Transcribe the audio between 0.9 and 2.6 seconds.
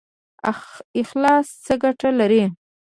اخلاص څه ګټه لري؟